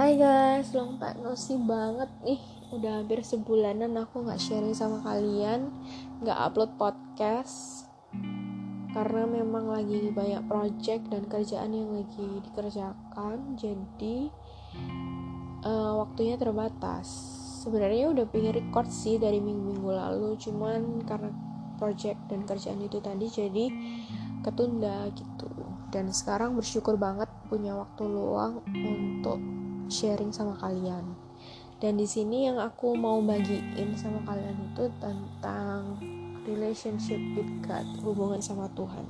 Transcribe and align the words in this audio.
Hai 0.00 0.16
guys, 0.16 0.72
long 0.72 0.96
time 0.96 1.20
no 1.20 1.36
see 1.36 1.60
banget. 1.60 2.08
Nih 2.24 2.40
Udah 2.72 3.04
hampir 3.04 3.20
sebulanan 3.20 3.92
aku 4.00 4.24
gak 4.24 4.40
sharing 4.40 4.72
sama 4.72 5.04
kalian 5.04 5.68
Gak 6.24 6.40
upload 6.40 6.72
podcast. 6.80 7.84
Karena 8.96 9.28
memang 9.28 9.68
lagi 9.68 10.08
banyak 10.08 10.48
project 10.48 11.04
dan 11.12 11.28
kerjaan 11.28 11.76
yang 11.76 11.92
lagi 11.92 12.40
dikerjakan 12.48 13.60
Jadi 13.60 14.32
uh, 15.68 15.92
waktunya 16.00 16.40
terbatas. 16.40 17.04
Sebenarnya 17.60 18.08
udah 18.08 18.24
pengen 18.24 18.56
record 18.56 18.88
sih 18.88 19.20
dari 19.20 19.36
minggu-minggu 19.36 19.84
lalu 19.84 20.32
Cuman 20.40 21.04
karena 21.04 21.28
project 21.76 22.24
dan 22.32 22.48
kerjaan 22.48 22.80
itu 22.80 23.04
tadi 23.04 23.28
jadi 23.28 23.68
ketunda 24.40 25.12
gitu. 25.12 25.52
Dan 25.92 26.08
sekarang 26.08 26.56
bersyukur 26.56 26.96
banget 26.96 27.28
punya 27.52 27.76
waktu 27.76 28.08
luang 28.08 28.64
untuk 28.64 29.60
sharing 29.90 30.30
sama 30.32 30.56
kalian. 30.56 31.18
Dan 31.80 31.98
di 31.98 32.06
sini 32.06 32.46
yang 32.46 32.60
aku 32.60 32.96
mau 32.96 33.18
bagiin 33.20 33.96
sama 33.96 34.22
kalian 34.24 34.72
itu 34.72 34.88
tentang 35.00 35.98
relationship 36.44 37.20
with 37.36 37.50
God, 37.64 37.84
hubungan 38.04 38.40
sama 38.40 38.68
Tuhan. 38.72 39.04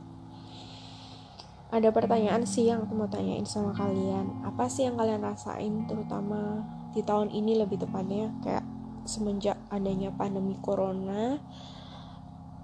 Ada 1.71 1.95
pertanyaan 1.95 2.43
sih 2.43 2.67
yang 2.67 2.83
aku 2.83 2.99
mau 2.99 3.07
tanyain 3.07 3.47
sama 3.47 3.71
kalian. 3.71 4.43
Apa 4.43 4.67
sih 4.67 4.91
yang 4.91 4.99
kalian 4.99 5.23
rasain 5.23 5.87
terutama 5.87 6.67
di 6.91 7.07
tahun 7.07 7.31
ini 7.31 7.63
lebih 7.63 7.79
tepatnya 7.79 8.35
kayak 8.43 8.67
semenjak 9.07 9.59
adanya 9.71 10.11
pandemi 10.11 10.59
corona 10.59 11.39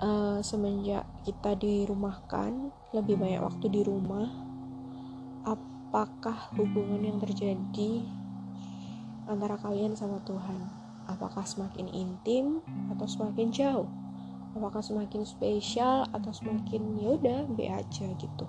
uh, 0.02 0.38
semenjak 0.42 1.06
kita 1.24 1.56
dirumahkan 1.56 2.70
lebih 2.92 3.16
banyak 3.16 3.40
waktu 3.40 3.66
di 3.70 3.80
rumah 3.86 4.45
apakah 5.96 6.52
hubungan 6.60 7.08
yang 7.08 7.16
terjadi 7.16 8.04
antara 9.24 9.56
kalian 9.56 9.96
sama 9.96 10.20
Tuhan? 10.28 10.68
Apakah 11.08 11.40
semakin 11.48 11.88
intim 11.88 12.60
atau 12.92 13.08
semakin 13.08 13.48
jauh? 13.48 13.88
Apakah 14.52 14.84
semakin 14.84 15.24
spesial 15.24 16.04
atau 16.12 16.36
semakin 16.36 17.00
yaudah 17.00 17.48
be 17.48 17.72
aja 17.72 18.12
gitu? 18.12 18.44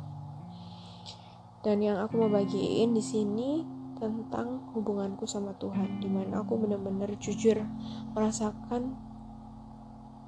Dan 1.63 1.79
yang 1.79 2.03
aku 2.03 2.19
mau 2.19 2.27
bagiin 2.27 2.91
di 2.91 2.99
sini 2.99 3.63
tentang 3.95 4.67
hubunganku 4.75 5.23
sama 5.23 5.55
Tuhan, 5.55 6.03
di 6.03 6.11
mana 6.11 6.43
aku 6.43 6.59
benar-benar 6.59 7.15
jujur 7.15 7.63
merasakan 8.11 8.91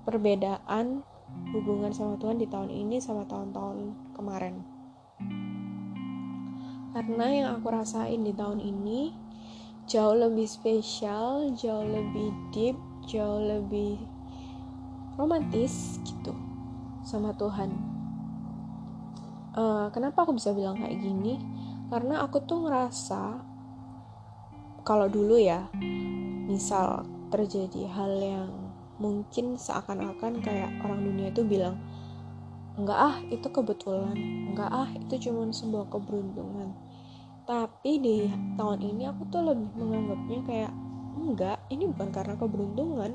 perbedaan 0.08 1.03
hubungan 1.52 1.91
sama 1.91 2.15
Tuhan 2.15 2.39
di 2.39 2.47
tahun 2.47 2.71
ini 2.71 3.03
sama 3.03 3.27
tahun-tahun 3.27 4.15
kemarin 4.15 4.78
karena 6.93 7.25
yang 7.29 7.47
aku 7.59 7.69
rasain 7.69 8.25
di 8.25 8.33
tahun 8.33 8.59
ini 8.61 9.13
jauh 9.89 10.13
lebih 10.13 10.45
spesial, 10.45 11.53
jauh 11.57 11.85
lebih 11.85 12.29
deep, 12.53 12.77
jauh 13.09 13.41
lebih 13.41 13.97
romantis 15.17 15.97
gitu 16.05 16.33
sama 17.01 17.33
Tuhan. 17.33 17.73
Uh, 19.57 19.89
kenapa 19.89 20.23
aku 20.23 20.37
bisa 20.37 20.53
bilang 20.53 20.77
kayak 20.77 21.01
gini? 21.01 21.41
Karena 21.89 22.21
aku 22.21 22.37
tuh 22.45 22.69
ngerasa 22.69 23.41
kalau 24.85 25.09
dulu 25.09 25.37
ya, 25.37 25.69
misal 26.49 27.05
terjadi 27.29 27.89
hal 27.93 28.13
yang 28.17 28.49
mungkin 28.97 29.57
seakan-akan 29.57 30.41
kayak 30.41 30.69
orang 30.81 31.01
dunia 31.05 31.29
itu 31.29 31.45
bilang 31.45 31.77
enggak 32.80 32.99
ah 32.99 33.16
itu 33.27 33.47
kebetulan. 33.52 34.16
Enggak 34.52 34.72
ah 34.72 34.89
itu 34.95 35.30
cuma 35.30 35.45
sebuah 35.52 35.91
keberuntungan. 35.91 36.72
Tapi 37.44 37.91
di 37.99 38.17
tahun 38.55 38.80
ini 38.80 39.03
aku 39.11 39.27
tuh 39.27 39.44
lebih 39.44 39.69
menganggapnya 39.75 40.39
kayak 40.47 40.71
enggak 41.19 41.59
ini 41.67 41.83
bukan 41.91 42.09
karena 42.15 42.33
keberuntungan 42.39 43.11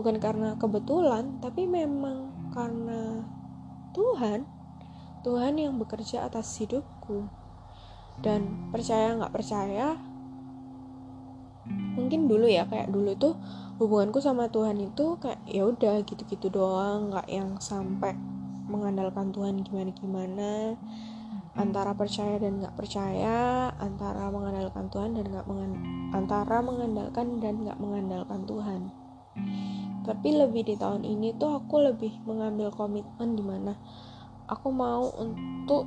bukan 0.00 0.16
karena 0.16 0.56
kebetulan 0.56 1.36
tapi 1.44 1.68
memang 1.68 2.32
karena 2.56 3.20
Tuhan. 3.92 4.48
Tuhan 5.22 5.54
yang 5.54 5.78
bekerja 5.78 6.26
atas 6.26 6.58
hidupku. 6.58 7.28
Dan 8.18 8.72
percaya 8.72 9.14
nggak 9.14 9.34
percaya 9.34 9.94
mungkin 11.94 12.26
dulu 12.26 12.50
ya 12.50 12.66
kayak 12.66 12.90
dulu 12.90 13.14
tuh 13.14 13.38
hubunganku 13.78 14.18
sama 14.18 14.50
Tuhan 14.50 14.82
itu 14.82 15.16
kayak 15.22 15.40
ya 15.46 15.62
udah 15.62 16.02
gitu-gitu 16.02 16.50
doang 16.50 17.14
nggak 17.14 17.28
yang 17.30 17.54
sampai 17.62 18.18
mengandalkan 18.72 19.28
Tuhan 19.36 19.60
gimana 19.60 19.92
gimana 19.92 20.50
antara 21.52 21.92
percaya 21.92 22.40
dan 22.40 22.64
nggak 22.64 22.76
percaya 22.76 23.68
antara 23.76 24.32
mengandalkan 24.32 24.88
Tuhan 24.88 25.12
dan 25.12 25.28
nggak 25.28 25.44
mengan 25.44 25.72
antara 26.16 26.64
mengandalkan 26.64 27.44
dan 27.44 27.60
nggak 27.60 27.76
mengandalkan 27.76 28.40
Tuhan. 28.48 28.80
Tapi 30.02 30.28
lebih 30.34 30.66
di 30.66 30.74
tahun 30.80 31.04
ini 31.04 31.36
tuh 31.36 31.60
aku 31.62 31.84
lebih 31.92 32.24
mengambil 32.24 32.72
komitmen 32.72 33.36
di 33.36 33.44
mana 33.44 33.76
aku 34.48 34.72
mau 34.72 35.12
untuk 35.20 35.86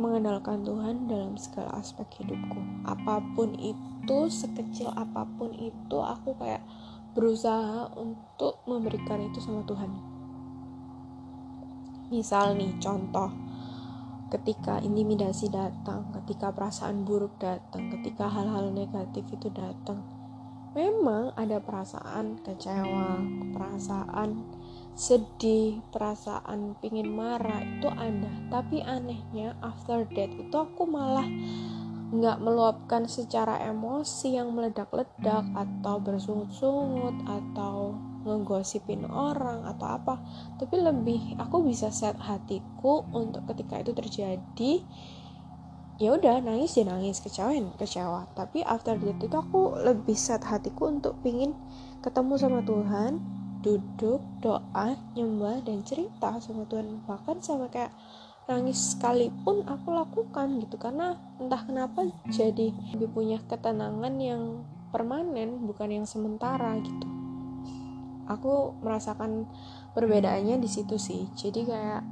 mengandalkan 0.00 0.66
Tuhan 0.66 1.06
dalam 1.06 1.36
segala 1.36 1.78
aspek 1.78 2.24
hidupku. 2.24 2.88
Apa 2.88 3.22
pun 3.36 3.54
itu 3.60 4.18
sekecil 4.32 4.90
apa 4.96 5.28
pun 5.36 5.52
itu 5.54 5.98
aku 6.00 6.34
kayak 6.40 6.64
berusaha 7.14 7.94
untuk 7.94 8.64
memberikan 8.66 9.22
itu 9.22 9.38
sama 9.38 9.62
Tuhan 9.62 10.13
Misal 12.14 12.54
nih 12.54 12.78
contoh 12.78 13.26
ketika 14.30 14.78
intimidasi 14.78 15.50
datang, 15.50 16.14
ketika 16.14 16.54
perasaan 16.54 17.02
buruk 17.02 17.34
datang, 17.42 17.90
ketika 17.90 18.30
hal-hal 18.30 18.70
negatif 18.70 19.26
itu 19.34 19.50
datang. 19.50 19.98
Memang 20.78 21.34
ada 21.34 21.58
perasaan 21.58 22.38
kecewa, 22.38 23.18
perasaan 23.50 24.46
sedih, 24.94 25.82
perasaan 25.90 26.78
pingin 26.78 27.10
marah 27.10 27.66
itu 27.66 27.90
ada. 27.90 28.30
Tapi 28.46 28.78
anehnya 28.78 29.58
after 29.58 30.06
that 30.14 30.30
itu 30.30 30.54
aku 30.54 30.86
malah 30.86 31.26
nggak 32.14 32.38
meluapkan 32.38 33.10
secara 33.10 33.58
emosi 33.66 34.38
yang 34.38 34.54
meledak-ledak 34.54 35.50
atau 35.50 35.98
bersungut-sungut 35.98 37.26
atau 37.26 37.98
ngegosipin 38.24 39.04
orang 39.06 39.68
atau 39.68 39.86
apa. 39.86 40.24
Tapi 40.56 40.80
lebih 40.80 41.36
aku 41.36 41.62
bisa 41.62 41.92
set 41.92 42.16
hatiku 42.18 43.04
untuk 43.12 43.44
ketika 43.52 43.78
itu 43.84 43.92
terjadi 43.92 44.72
ya 45.94 46.10
udah 46.10 46.42
nangis 46.42 46.74
ya 46.74 46.84
nangis 46.88 47.22
kecewain 47.22 47.70
kecewa. 47.78 48.26
Tapi 48.34 48.66
after 48.66 48.98
that 48.98 49.18
itu 49.22 49.36
aku 49.36 49.78
lebih 49.78 50.16
set 50.18 50.42
hatiku 50.42 50.90
untuk 50.90 51.20
pingin 51.22 51.54
ketemu 52.02 52.34
sama 52.34 52.60
Tuhan 52.66 53.22
duduk 53.64 54.20
doa 54.44 54.98
nyembah 55.14 55.62
dan 55.62 55.86
cerita 55.86 56.40
sama 56.42 56.66
Tuhan. 56.66 57.06
Bahkan 57.06 57.40
sama 57.40 57.70
kayak 57.70 57.94
nangis 58.44 58.96
sekalipun 58.96 59.64
aku 59.70 59.94
lakukan 59.94 60.58
gitu. 60.58 60.76
Karena 60.76 61.14
entah 61.38 61.62
kenapa 61.62 62.04
jadi 62.28 62.74
lebih 62.96 63.08
punya 63.14 63.38
ketenangan 63.46 64.14
yang 64.18 64.42
permanen 64.94 65.66
bukan 65.66 65.90
yang 65.90 66.06
sementara 66.06 66.78
gitu 66.78 67.13
aku 68.26 68.76
merasakan 68.80 69.48
perbedaannya 69.92 70.58
di 70.60 70.68
situ 70.68 70.96
sih. 70.96 71.28
Jadi 71.36 71.64
kayak 71.68 72.02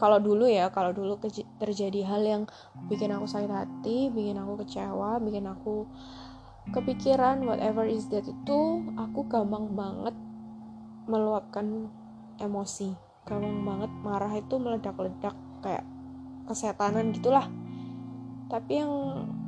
kalau 0.00 0.16
dulu 0.16 0.48
ya 0.48 0.72
kalau 0.72 0.96
dulu 0.96 1.20
terjadi 1.60 2.00
hal 2.08 2.24
yang 2.24 2.42
bikin 2.88 3.12
aku 3.12 3.28
sakit 3.28 3.52
hati 3.52 4.08
bikin 4.08 4.40
aku 4.40 4.64
kecewa 4.64 5.20
bikin 5.20 5.44
aku 5.44 5.84
kepikiran 6.72 7.44
whatever 7.44 7.84
is 7.84 8.08
that 8.08 8.24
itu 8.24 8.60
aku 8.96 9.28
gampang 9.28 9.76
banget 9.76 10.16
meluapkan 11.04 11.92
emosi. 12.40 12.96
Gampang 13.28 13.60
banget 13.66 13.90
marah 14.00 14.32
itu 14.32 14.56
meledak-ledak 14.56 15.36
kayak 15.60 15.84
kesetanan 16.48 17.12
gitulah. 17.12 17.44
Tapi 18.48 18.82
yang 18.82 18.92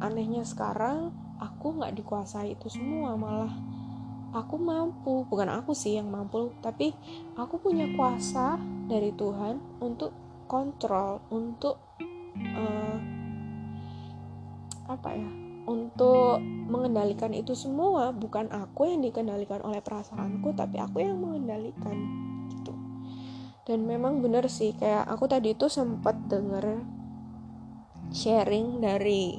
anehnya 0.04 0.44
sekarang 0.44 1.16
aku 1.40 1.80
nggak 1.80 1.96
dikuasai 1.96 2.54
itu 2.54 2.68
semua 2.70 3.16
malah 3.16 3.50
aku 4.32 4.56
mampu. 4.56 5.28
Bukan 5.28 5.48
aku 5.52 5.76
sih 5.76 6.00
yang 6.00 6.08
mampu 6.08 6.50
tapi 6.64 6.96
aku 7.36 7.60
punya 7.60 7.86
kuasa 7.92 8.56
dari 8.88 9.12
Tuhan 9.12 9.60
untuk 9.78 10.10
kontrol 10.48 11.24
untuk 11.32 11.78
uh, 12.56 12.96
apa 14.88 15.08
ya 15.14 15.30
untuk 15.68 16.42
mengendalikan 16.42 17.30
itu 17.36 17.54
semua. 17.54 18.10
Bukan 18.10 18.50
aku 18.50 18.88
yang 18.88 19.04
dikendalikan 19.04 19.62
oleh 19.62 19.78
perasaanku 19.84 20.56
tapi 20.56 20.80
aku 20.82 21.04
yang 21.04 21.20
mengendalikan 21.20 21.96
gitu. 22.50 22.74
Dan 23.62 23.86
memang 23.86 24.18
bener 24.24 24.48
sih 24.50 24.74
kayak 24.74 25.06
aku 25.06 25.30
tadi 25.30 25.54
itu 25.54 25.70
sempat 25.70 26.18
denger 26.26 26.82
sharing 28.10 28.82
dari 28.82 29.38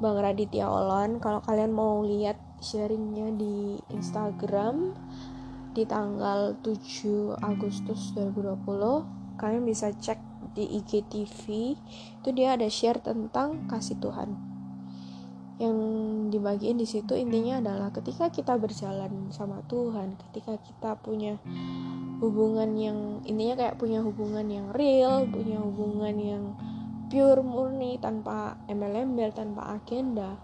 Bang 0.00 0.18
Raditya 0.18 0.66
Olan. 0.66 1.20
Kalau 1.20 1.44
kalian 1.44 1.74
mau 1.74 2.00
lihat 2.02 2.47
sharingnya 2.58 3.30
di 3.34 3.78
Instagram 3.94 4.94
di 5.76 5.86
tanggal 5.86 6.58
7 6.60 7.38
Agustus 7.38 8.10
2020 8.18 9.38
kalian 9.38 9.62
bisa 9.62 9.94
cek 9.94 10.18
di 10.58 10.66
IGTV 10.82 11.42
itu 12.18 12.28
dia 12.34 12.58
ada 12.58 12.66
share 12.66 12.98
tentang 12.98 13.70
kasih 13.70 13.94
Tuhan. 14.02 14.34
Yang 15.58 15.78
dibagiin 16.34 16.78
di 16.78 16.86
situ 16.86 17.18
intinya 17.18 17.58
adalah 17.62 17.90
ketika 17.90 18.30
kita 18.30 18.54
berjalan 18.58 19.30
sama 19.34 19.62
Tuhan, 19.66 20.18
ketika 20.30 20.58
kita 20.58 20.98
punya 20.98 21.38
hubungan 22.18 22.74
yang 22.74 23.22
intinya 23.26 23.54
kayak 23.54 23.78
punya 23.78 24.02
hubungan 24.02 24.46
yang 24.50 24.66
real, 24.74 25.26
punya 25.30 25.58
hubungan 25.62 26.14
yang 26.18 26.44
pure 27.10 27.42
murni 27.42 27.98
tanpa 27.98 28.58
embel-embel, 28.70 29.34
tanpa 29.34 29.78
agenda, 29.78 30.38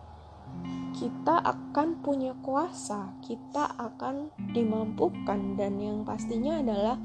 kita 0.95 1.43
akan 1.43 1.99
punya 2.01 2.33
kuasa, 2.39 3.19
kita 3.19 3.75
akan 3.75 4.31
dimampukan 4.55 5.59
dan 5.59 5.83
yang 5.83 6.07
pastinya 6.07 6.63
adalah 6.63 6.97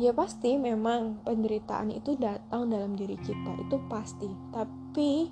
ya 0.00 0.16
pasti 0.16 0.56
memang 0.56 1.20
penderitaan 1.20 1.92
itu 1.92 2.16
datang 2.16 2.72
dalam 2.72 2.96
diri 2.96 3.20
kita, 3.20 3.52
itu 3.60 3.76
pasti. 3.92 4.28
Tapi 4.48 5.28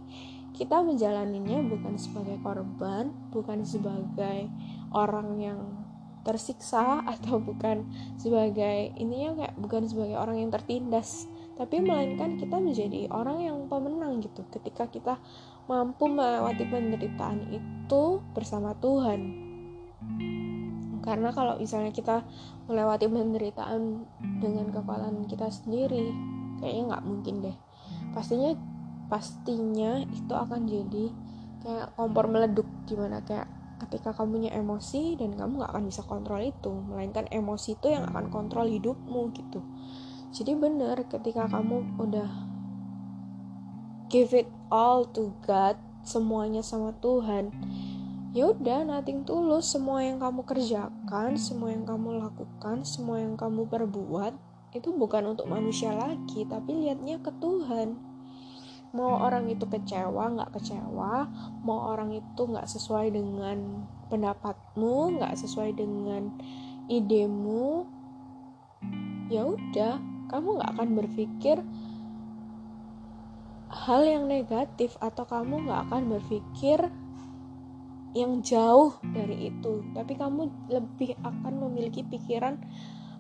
kita 0.53 0.85
menjalaninya 0.85 1.65
bukan 1.65 1.97
sebagai 1.97 2.37
korban, 2.45 3.09
bukan 3.33 3.65
sebagai 3.65 4.53
orang 4.93 5.41
yang 5.41 5.61
tersiksa 6.21 7.01
atau 7.17 7.41
bukan 7.41 7.89
sebagai 8.21 8.93
ininya 9.01 9.41
kayak 9.41 9.55
bukan 9.57 9.89
sebagai 9.89 10.21
orang 10.21 10.45
yang 10.45 10.51
tertindas, 10.53 11.25
tapi 11.57 11.81
melainkan 11.81 12.37
kita 12.37 12.61
menjadi 12.61 13.09
orang 13.09 13.41
yang 13.41 13.57
pemenang 13.73 14.21
gitu 14.21 14.45
ketika 14.53 14.85
kita 14.89 15.17
mampu 15.71 16.11
melewati 16.11 16.67
penderitaan 16.67 17.47
itu 17.55 18.03
bersama 18.35 18.75
Tuhan. 18.83 19.21
Karena 21.07 21.31
kalau 21.31 21.63
misalnya 21.63 21.95
kita 21.95 22.27
melewati 22.67 23.07
penderitaan 23.07 24.03
dengan 24.43 24.67
kekuatan 24.75 25.31
kita 25.31 25.47
sendiri, 25.47 26.11
kayaknya 26.59 26.83
nggak 26.91 27.07
mungkin 27.07 27.35
deh. 27.47 27.57
Pastinya 28.11 28.51
pastinya 29.07 30.03
itu 30.03 30.35
akan 30.35 30.67
jadi 30.67 31.07
kayak 31.63 31.95
kompor 31.95 32.27
meleduk 32.27 32.67
di 32.91 32.99
mana 32.99 33.23
kayak 33.23 33.47
ketika 33.81 34.13
kamu 34.13 34.39
punya 34.39 34.51
emosi 34.55 35.17
dan 35.17 35.35
kamu 35.35 35.61
nggak 35.61 35.73
akan 35.73 35.85
bisa 35.89 36.03
kontrol 36.05 36.41
itu 36.41 36.71
melainkan 36.71 37.27
emosi 37.33 37.81
itu 37.81 37.91
yang 37.91 38.05
akan 38.13 38.29
kontrol 38.29 38.69
hidupmu 38.69 39.33
gitu 39.33 39.61
jadi 40.31 40.55
benar 40.55 41.01
ketika 41.09 41.49
kamu 41.49 41.83
udah 41.97 42.50
give 44.11 44.35
it 44.35 44.51
all 44.75 45.07
to 45.15 45.31
God 45.47 45.79
semuanya 46.03 46.67
sama 46.67 46.91
Tuhan. 46.99 47.55
Ya 48.35 48.51
udah 48.51 48.83
nothing 48.83 49.23
tulus. 49.23 49.71
Semua 49.71 50.03
yang 50.03 50.19
kamu 50.19 50.43
kerjakan 50.43 51.39
semua 51.39 51.71
yang 51.71 51.87
kamu 51.87 52.19
lakukan 52.19 52.83
semua 52.83 53.23
yang 53.23 53.39
kamu 53.39 53.71
perbuat 53.71 54.35
itu 54.71 54.95
bukan 54.95 55.35
untuk 55.35 55.51
manusia 55.51 55.91
lagi 55.95 56.47
tapi 56.47 56.75
lihatnya 56.75 57.23
ke 57.23 57.31
Tuhan. 57.39 57.99
Mau 58.91 59.23
orang 59.23 59.47
itu 59.47 59.67
kecewa 59.71 60.35
nggak 60.35 60.59
kecewa. 60.59 61.31
Mau 61.63 61.91
orang 61.95 62.11
itu 62.19 62.43
nggak 62.43 62.67
sesuai 62.67 63.15
dengan 63.15 63.87
pendapatmu 64.11 65.23
nggak 65.23 65.39
sesuai 65.39 65.79
dengan 65.79 66.35
idemu 66.91 67.87
ya 69.31 69.47
udah. 69.47 69.95
Kamu 70.31 70.59
nggak 70.59 70.71
akan 70.79 70.89
berpikir 70.99 71.63
hal 73.71 74.03
yang 74.03 74.27
negatif 74.27 74.99
atau 74.99 75.23
kamu 75.25 75.67
nggak 75.67 75.81
akan 75.89 76.03
berpikir 76.19 76.91
yang 78.19 78.43
jauh 78.43 78.99
dari 79.15 79.55
itu. 79.55 79.87
Tapi 79.95 80.19
kamu 80.19 80.51
lebih 80.67 81.15
akan 81.23 81.55
memiliki 81.71 82.03
pikiran 82.03 82.59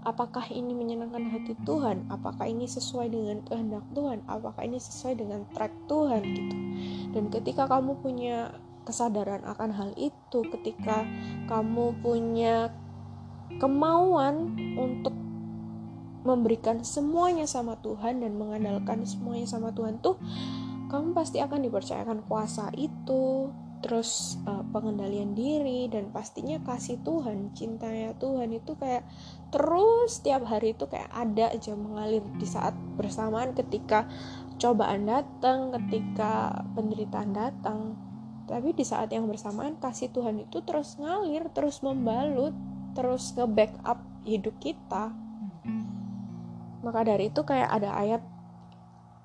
apakah 0.02 0.42
ini 0.50 0.74
menyenangkan 0.74 1.30
hati 1.30 1.54
Tuhan? 1.62 2.10
Apakah 2.10 2.50
ini 2.50 2.66
sesuai 2.66 3.12
dengan 3.12 3.38
kehendak 3.46 3.84
Tuhan? 3.94 4.24
Apakah 4.26 4.66
ini 4.66 4.82
sesuai 4.82 5.14
dengan 5.20 5.46
track 5.54 5.72
Tuhan 5.86 6.22
gitu. 6.24 6.56
Dan 7.14 7.24
ketika 7.30 7.70
kamu 7.70 8.00
punya 8.02 8.58
kesadaran 8.88 9.44
akan 9.44 9.70
hal 9.70 9.90
itu 9.94 10.40
ketika 10.50 11.04
kamu 11.46 11.94
punya 12.00 12.72
kemauan 13.60 14.56
untuk 14.74 15.12
memberikan 16.22 16.84
semuanya 16.84 17.48
sama 17.48 17.80
Tuhan 17.80 18.20
dan 18.20 18.36
mengandalkan 18.36 19.08
semuanya 19.08 19.48
sama 19.48 19.72
Tuhan 19.72 20.00
tuh 20.04 20.20
kamu 20.90 21.14
pasti 21.14 21.38
akan 21.38 21.64
dipercayakan 21.70 22.26
kuasa 22.26 22.74
itu 22.74 23.48
terus 23.80 24.36
uh, 24.44 24.60
pengendalian 24.76 25.32
diri 25.32 25.88
dan 25.88 26.12
pastinya 26.12 26.60
kasih 26.60 27.00
Tuhan 27.00 27.56
cintanya 27.56 28.12
Tuhan 28.20 28.52
itu 28.52 28.76
kayak 28.76 29.08
terus 29.48 30.20
setiap 30.20 30.44
hari 30.44 30.76
itu 30.76 30.84
kayak 30.84 31.08
ada 31.08 31.48
aja 31.48 31.72
mengalir 31.72 32.20
di 32.36 32.44
saat 32.44 32.76
bersamaan 33.00 33.56
ketika 33.56 34.04
cobaan 34.60 35.08
datang 35.08 35.72
ketika 35.72 36.60
penderitaan 36.76 37.32
datang. 37.32 37.96
Tapi 38.44 38.76
di 38.76 38.84
saat 38.84 39.08
yang 39.14 39.24
bersamaan 39.24 39.80
kasih 39.80 40.12
Tuhan 40.12 40.44
itu 40.44 40.60
terus 40.60 41.00
ngalir 41.00 41.48
terus 41.56 41.80
membalut 41.80 42.52
terus 42.92 43.32
nge-backup 43.32 44.02
hidup 44.28 44.52
kita 44.60 45.14
maka 46.80 47.04
dari 47.04 47.32
itu 47.32 47.40
kayak 47.44 47.70
ada 47.70 47.90
ayat 47.96 48.22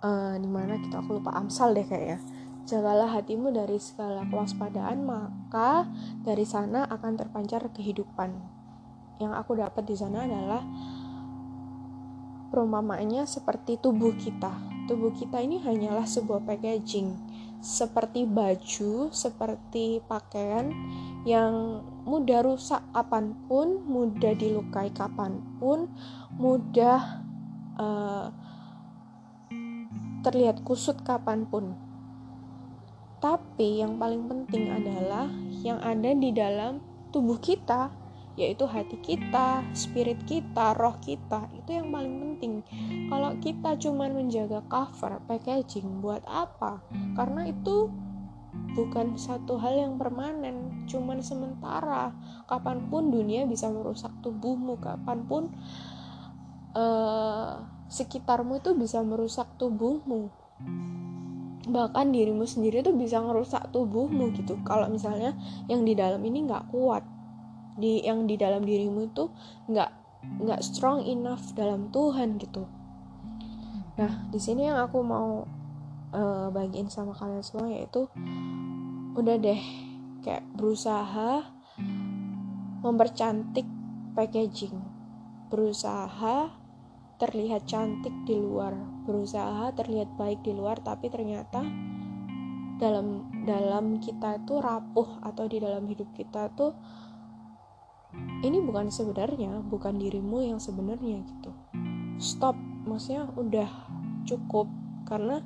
uh, 0.04 0.36
di 0.40 0.50
mana 0.50 0.80
kita 0.80 1.00
aku 1.00 1.20
lupa 1.20 1.36
Amsal 1.36 1.76
deh 1.76 1.88
kayaknya 1.88 2.20
Jagalah 2.66 3.14
hatimu 3.14 3.54
dari 3.54 3.78
segala 3.78 4.26
kewaspadaan, 4.26 5.06
maka 5.06 5.86
dari 6.26 6.50
sana 6.50 6.90
akan 6.90 7.14
terpancar 7.14 7.70
kehidupan. 7.70 8.34
Yang 9.22 9.34
aku 9.38 9.62
dapat 9.62 9.86
di 9.86 9.94
sana 9.94 10.26
adalah 10.26 10.66
perumpamaannya 12.50 13.22
seperti 13.30 13.78
tubuh 13.78 14.18
kita. 14.18 14.50
Tubuh 14.90 15.14
kita 15.14 15.46
ini 15.46 15.62
hanyalah 15.62 16.10
sebuah 16.10 16.42
packaging, 16.42 17.14
seperti 17.62 18.26
baju, 18.26 19.14
seperti 19.14 20.02
pakaian 20.10 20.74
yang 21.22 21.86
mudah 22.02 22.50
rusak 22.50 22.82
kapan 22.98 23.38
pun, 23.46 23.86
mudah 23.86 24.34
dilukai 24.34 24.90
kapan 24.90 25.38
pun, 25.62 25.86
mudah 26.42 27.25
uh, 27.78 28.32
terlihat 30.26 30.66
kusut 30.66 31.00
kapan 31.06 31.46
pun 31.46 31.86
tapi 33.26 33.82
yang 33.82 33.98
paling 33.98 34.30
penting 34.30 34.70
adalah 34.70 35.26
yang 35.66 35.82
ada 35.82 36.14
di 36.14 36.30
dalam 36.30 36.78
tubuh 37.10 37.42
kita, 37.42 37.90
yaitu 38.38 38.70
hati 38.70 39.02
kita, 39.02 39.66
spirit 39.74 40.22
kita, 40.30 40.78
roh 40.78 40.94
kita. 41.02 41.50
Itu 41.58 41.74
yang 41.74 41.90
paling 41.90 42.22
penting. 42.22 42.62
Kalau 43.10 43.34
kita 43.42 43.82
cuma 43.82 44.06
menjaga 44.14 44.62
cover, 44.70 45.26
packaging, 45.26 46.06
buat 46.06 46.22
apa? 46.30 46.86
Karena 47.18 47.50
itu 47.50 47.90
bukan 48.78 49.18
satu 49.18 49.58
hal 49.58 49.74
yang 49.74 49.98
permanen, 49.98 50.86
cuman 50.86 51.26
sementara. 51.26 52.14
Kapan 52.46 52.94
pun 52.94 53.10
dunia 53.10 53.50
bisa 53.50 53.74
merusak 53.74 54.14
tubuhmu, 54.22 54.78
kapan 54.78 55.26
pun 55.26 55.44
uh, 56.78 57.58
sekitarmu 57.90 58.62
itu 58.62 58.74
bisa 58.74 59.02
merusak 59.06 59.50
tubuhmu. 59.58 60.30
Bahkan 61.66 62.14
dirimu 62.14 62.46
sendiri 62.46 62.86
tuh 62.86 62.94
bisa 62.94 63.22
ngerusak 63.22 63.74
tubuhmu 63.74 64.34
gitu. 64.38 64.58
Kalau 64.66 64.90
misalnya 64.90 65.34
yang 65.70 65.82
di 65.86 65.98
dalam 65.98 66.22
ini 66.22 66.46
nggak 66.46 66.70
kuat 66.70 67.04
di 67.76 68.00
yang 68.08 68.24
di 68.24 68.40
dalam 68.40 68.64
dirimu 68.64 69.12
itu 69.12 69.28
nggak 69.68 69.92
nggak 70.42 70.62
strong 70.64 71.06
enough 71.06 71.54
dalam 71.54 71.92
Tuhan 71.92 72.40
gitu. 72.40 72.66
Nah 74.00 74.28
di 74.32 74.40
sini 74.40 74.68
yang 74.68 74.80
aku 74.80 75.00
mau 75.04 75.44
uh, 76.16 76.48
bagiin 76.50 76.88
sama 76.88 77.12
kalian 77.12 77.44
semua 77.44 77.68
yaitu 77.70 78.08
udah 79.16 79.36
deh 79.40 79.62
kayak 80.24 80.44
berusaha 80.56 81.46
mempercantik 82.82 83.68
packaging. 84.16 84.76
Berusaha 85.52 86.65
terlihat 87.16 87.64
cantik 87.70 88.14
di 88.28 88.36
luar, 88.36 88.76
berusaha 89.08 89.72
terlihat 89.72 90.16
baik 90.20 90.44
di 90.44 90.52
luar, 90.52 90.80
tapi 90.84 91.08
ternyata 91.08 91.64
dalam 92.76 93.32
dalam 93.48 94.04
kita 94.04 94.44
itu 94.44 94.60
rapuh 94.60 95.24
atau 95.24 95.48
di 95.48 95.64
dalam 95.64 95.88
hidup 95.88 96.12
kita 96.12 96.52
tuh 96.52 96.76
ini 98.44 98.60
bukan 98.60 98.92
sebenarnya, 98.92 99.64
bukan 99.64 99.96
dirimu 99.96 100.44
yang 100.44 100.60
sebenarnya 100.60 101.24
gitu. 101.24 101.52
Stop, 102.20 102.56
maksudnya 102.88 103.28
udah 103.36 103.70
cukup 104.28 104.68
karena 105.08 105.40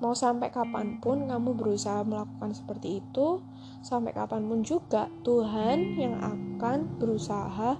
mau 0.00 0.16
sampai 0.16 0.48
kapan 0.48 0.96
pun 0.98 1.28
kamu 1.28 1.54
berusaha 1.54 2.00
melakukan 2.06 2.56
seperti 2.56 3.04
itu, 3.04 3.44
sampai 3.84 4.16
kapan 4.16 4.48
pun 4.48 4.64
juga 4.64 5.12
Tuhan 5.22 6.00
yang 6.00 6.16
akan 6.18 6.96
berusaha 6.96 7.76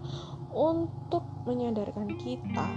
untuk 0.52 1.24
menyadarkan 1.44 2.16
kita 2.20 2.68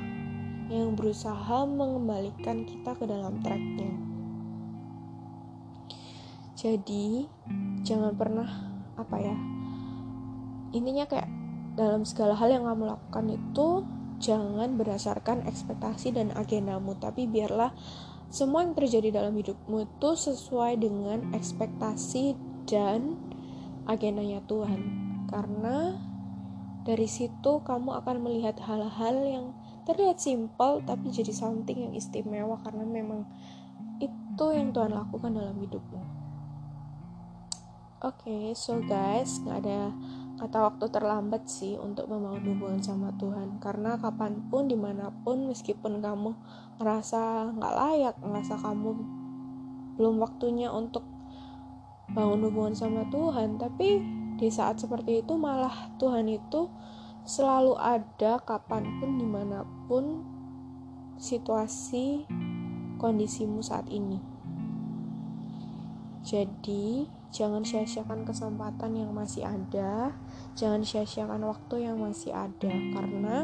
yang 0.72 0.96
berusaha 0.96 1.67
mengembalikan 1.67 2.63
kita 2.63 2.96
ke 2.96 3.05
dalam 3.05 3.43
tracknya. 3.43 3.93
Jadi 6.55 7.27
jangan 7.84 8.15
pernah 8.15 8.48
apa 8.96 9.17
ya 9.20 9.36
intinya 10.74 11.05
kayak 11.05 11.29
dalam 11.74 12.05
segala 12.05 12.38
hal 12.38 12.50
yang 12.50 12.65
kamu 12.65 12.96
lakukan 12.96 13.25
itu 13.29 13.67
jangan 14.22 14.79
berdasarkan 14.79 15.43
ekspektasi 15.46 16.15
dan 16.15 16.32
agendamu 16.34 16.96
tapi 16.98 17.27
biarlah 17.27 17.75
semua 18.34 18.65
yang 18.65 18.74
terjadi 18.74 19.13
dalam 19.13 19.38
hidupmu 19.38 19.86
itu 19.86 20.10
sesuai 20.17 20.82
dengan 20.82 21.38
ekspektasi 21.38 22.34
dan 22.65 23.13
agendanya 23.86 24.41
Tuhan. 24.50 24.82
Karena 25.29 25.93
dari 26.83 27.07
situ 27.07 27.63
kamu 27.63 28.03
akan 28.03 28.23
melihat 28.23 28.59
hal-hal 28.63 29.15
yang 29.23 29.45
terlihat 29.83 30.19
simpel 30.19 30.83
tapi 30.83 31.11
jadi 31.11 31.31
something 31.31 31.75
yang 31.89 31.93
istimewa 31.95 32.59
karena 32.63 32.83
memang 32.83 33.27
itu 33.99 34.45
yang 34.51 34.75
Tuhan 34.75 34.91
lakukan 34.91 35.31
dalam 35.31 35.55
hidupmu. 35.59 36.01
Oke, 38.03 38.27
okay, 38.27 38.45
so 38.51 38.83
guys, 38.83 39.39
nggak 39.47 39.63
ada 39.63 39.95
kata 40.35 40.59
waktu 40.59 40.91
terlambat 40.91 41.47
sih 41.47 41.79
untuk 41.79 42.11
membangun 42.11 42.51
hubungan 42.51 42.81
sama 42.83 43.15
Tuhan 43.15 43.63
karena 43.63 43.95
kapan 43.95 44.43
pun 44.51 44.67
di 44.67 44.75
mana 44.75 45.07
pun 45.23 45.47
meskipun 45.47 46.03
kamu 46.03 46.35
ngerasa 46.81 47.53
nggak 47.55 47.75
layak 47.79 48.15
ngerasa 48.19 48.59
kamu 48.59 48.91
belum 49.95 50.15
waktunya 50.19 50.67
untuk 50.73 51.05
bangun 52.11 52.49
hubungan 52.49 52.75
sama 52.75 53.07
Tuhan 53.07 53.61
tapi 53.61 54.03
di 54.43 54.51
saat 54.51 54.75
seperti 54.83 55.23
itu 55.23 55.39
malah 55.39 55.95
Tuhan 55.95 56.27
itu 56.27 56.67
selalu 57.23 57.79
ada 57.79 58.43
kapan 58.43 59.00
pun 59.00 59.15
di 59.15 59.23
mana 59.23 59.63
pun 59.88 60.19
situasi 61.15 62.27
kondisimu 63.00 63.63
saat 63.63 63.88
ini 63.88 64.33
jadi 66.23 67.03
jangan 67.35 67.67
sia-siakan 67.67 68.23
kesempatan 68.23 68.95
yang 68.95 69.12
masih 69.12 69.43
ada, 69.43 70.15
jangan 70.55 70.88
sia-siakan 70.88 71.43
waktu 71.43 71.83
yang 71.83 72.00
masih 72.00 72.31
ada, 72.31 72.71
karena 72.71 73.43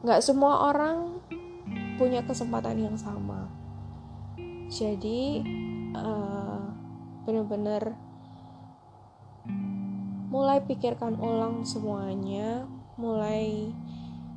nggak 0.00 0.24
semua 0.24 0.72
orang 0.72 1.20
punya 2.00 2.24
kesempatan 2.24 2.80
yang 2.80 2.96
sama. 2.96 3.52
Jadi 4.72 5.44
uh, 5.92 6.64
benar-benar 7.28 7.92
mulai 10.34 10.58
pikirkan 10.66 11.14
ulang 11.22 11.62
semuanya, 11.62 12.66
mulai 12.98 13.70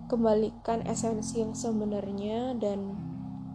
kembalikan 0.05 0.85
esensi 0.85 1.41
yang 1.41 1.57
sebenarnya 1.57 2.53
dan 2.61 2.93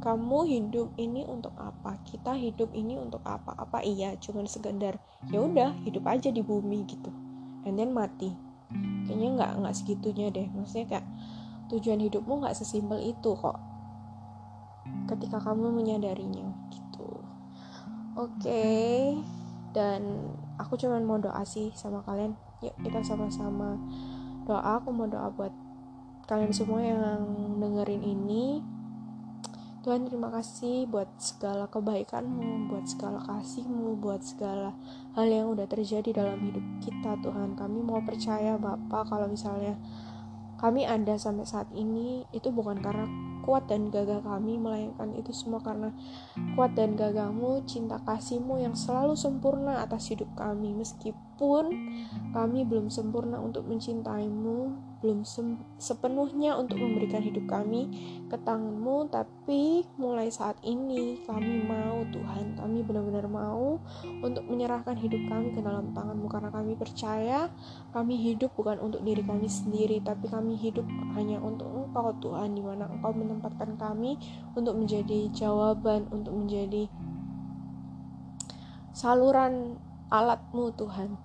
kamu 0.03 0.51
hidup 0.51 0.91
ini 0.99 1.23
untuk 1.23 1.55
apa? 1.55 2.03
Kita 2.03 2.35
hidup 2.35 2.75
ini 2.75 2.99
untuk 2.99 3.23
apa? 3.23 3.55
Apa 3.55 3.87
iya? 3.87 4.19
Cuman 4.19 4.51
sekedar 4.51 4.99
ya 5.31 5.39
udah 5.39 5.71
hidup 5.87 6.03
aja 6.11 6.35
di 6.35 6.43
bumi 6.43 6.83
gitu. 6.91 7.15
And 7.63 7.79
then 7.79 7.95
mati. 7.95 8.35
Kayaknya 9.07 9.29
nggak 9.39 9.53
nggak 9.63 9.75
segitunya 9.79 10.35
deh. 10.35 10.51
Maksudnya 10.51 10.99
kayak 10.99 11.07
tujuan 11.71 12.03
hidupmu 12.03 12.43
nggak 12.43 12.59
sesimpel 12.59 12.99
itu 12.99 13.39
kok. 13.39 13.63
Ketika 15.07 15.39
kamu 15.39 15.71
menyadarinya 15.71 16.51
gitu. 16.75 17.23
Oke. 18.19 18.43
Okay. 18.43 18.99
dan 19.73 20.05
aku 20.63 20.79
cuman 20.79 21.03
mau 21.03 21.19
doa 21.19 21.43
sih 21.43 21.75
sama 21.75 22.01
kalian. 22.07 22.39
Yuk 22.63 22.75
kita 22.87 23.03
sama-sama 23.03 23.77
doa. 24.47 24.79
Aku 24.79 24.95
mau 24.95 25.11
doa 25.11 25.29
buat 25.35 25.53
kalian 26.31 26.55
semua 26.55 26.81
yang 26.81 27.03
dengerin 27.59 28.03
ini. 28.07 28.63
Tuhan 29.83 30.07
terima 30.07 30.31
kasih 30.31 30.87
buat 30.87 31.11
segala 31.19 31.67
kebaikanmu, 31.67 32.71
buat 32.71 32.87
segala 32.87 33.19
kasihmu, 33.27 33.99
buat 33.99 34.23
segala 34.23 34.79
hal 35.19 35.27
yang 35.27 35.51
udah 35.51 35.67
terjadi 35.67 36.23
dalam 36.23 36.39
hidup 36.39 36.63
kita 36.79 37.19
Tuhan. 37.19 37.59
Kami 37.59 37.83
mau 37.83 37.99
percaya 37.99 38.55
Bapak 38.55 39.11
kalau 39.11 39.27
misalnya 39.27 39.75
kami 40.63 40.87
ada 40.87 41.19
sampai 41.19 41.43
saat 41.43 41.67
ini 41.75 42.23
itu 42.31 42.55
bukan 42.55 42.79
karena 42.79 43.11
kuat 43.43 43.67
dan 43.67 43.91
gagah 43.91 44.23
kami 44.23 44.57
melainkan 44.57 45.13
itu 45.19 45.35
semua 45.35 45.61
karena 45.61 45.91
kuat 46.55 46.79
dan 46.79 46.95
gagahmu 46.95 47.67
cinta 47.67 47.99
kasihmu 48.07 48.63
yang 48.63 48.79
selalu 48.79 49.19
sempurna 49.19 49.83
atas 49.83 50.09
hidup 50.15 50.31
kami. 50.39 50.73
Meskipun 50.79 51.65
kami 52.33 52.63
belum 52.63 52.89
sempurna 52.89 53.43
untuk 53.43 53.67
mencintaimu 53.67 54.92
belum 55.03 55.27
sepenuhnya 55.83 56.55
untuk 56.55 56.79
memberikan 56.79 57.21
hidup 57.21 57.45
kami 57.51 57.91
ke 58.31 58.39
tanganmu 58.41 59.11
tapi 59.11 59.83
mulai 59.99 60.31
saat 60.31 60.57
ini 60.63 61.21
kami 61.27 61.67
mau 61.67 62.07
Tuhan 62.09 62.55
kami 62.57 62.87
benar-benar 62.87 63.27
mau 63.27 63.83
untuk 64.23 64.47
menyerahkan 64.47 64.95
hidup 64.99 65.23
kami 65.27 65.51
ke 65.55 65.61
dalam 65.61 65.91
tanganmu. 65.91 66.27
Karena 66.31 66.51
kami 66.55 66.79
percaya 66.79 67.51
kami 67.91 68.15
hidup 68.19 68.55
bukan 68.55 68.79
untuk 68.79 69.03
diri 69.03 69.23
kami 69.27 69.51
sendiri 69.51 69.99
tapi 70.03 70.31
kami 70.31 70.55
hidup 70.55 70.87
hanya 71.19 71.43
untuk 71.43 71.69
engkau 71.69 72.15
Tuhan 72.23 72.55
di 72.55 72.63
mana 72.63 72.87
engkau 72.89 73.13
menempatkan 73.13 73.75
kami 73.77 74.17
untuk 74.55 74.79
menjadi 74.79 75.29
jawaban 75.35 76.07
untuk 76.15 76.33
menjadi 76.33 76.87
saluran 78.95 79.81
alatmu 80.13 80.71
Tuhan. 80.77 81.17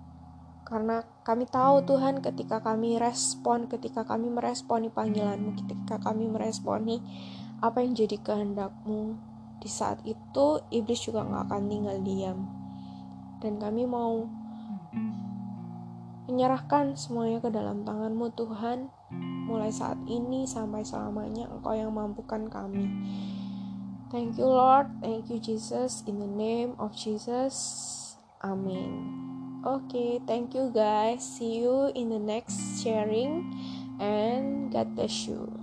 Karena 0.67 0.99
kami 1.27 1.43
tahu 1.43 1.83
Tuhan 1.83 2.23
ketika 2.23 2.63
kami 2.63 2.95
respon, 2.95 3.67
ketika 3.67 4.07
kami 4.07 4.31
meresponi 4.31 4.87
panggilanmu, 4.87 5.59
ketika 5.59 5.99
kami 5.99 6.31
meresponi 6.31 7.03
apa 7.59 7.83
yang 7.83 7.99
jadi 7.99 8.15
kehendakmu, 8.23 9.19
di 9.59 9.67
saat 9.67 9.99
itu 10.07 10.63
iblis 10.71 11.03
juga 11.03 11.27
nggak 11.27 11.51
akan 11.51 11.63
tinggal 11.67 11.97
diam. 11.99 12.39
Dan 13.43 13.59
kami 13.59 13.83
mau 13.83 14.23
menyerahkan 16.31 16.95
semuanya 16.95 17.43
ke 17.43 17.51
dalam 17.51 17.83
tanganmu 17.83 18.31
Tuhan, 18.31 18.87
mulai 19.51 19.67
saat 19.67 19.99
ini 20.07 20.47
sampai 20.47 20.87
selamanya 20.87 21.51
Engkau 21.51 21.75
yang 21.75 21.91
mampukan 21.91 22.47
kami. 22.47 22.87
Thank 24.07 24.39
you 24.39 24.47
Lord, 24.47 24.87
thank 25.03 25.27
you 25.27 25.43
Jesus, 25.43 26.07
in 26.07 26.23
the 26.23 26.31
name 26.31 26.79
of 26.79 26.95
Jesus, 26.95 28.15
Amin. 28.39 29.26
Okay, 29.67 30.21
thank 30.25 30.55
you 30.55 30.71
guys. 30.73 31.19
See 31.19 31.59
you 31.59 31.91
in 31.93 32.07
the 32.07 32.19
next 32.19 32.79
sharing 32.79 33.43
and 33.99 34.71
God 34.71 34.95
bless 34.95 35.27
you. 35.27 35.56